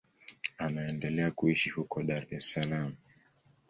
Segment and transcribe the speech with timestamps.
[0.57, 2.95] Anaendelea kuishi huko Dar es Salaam.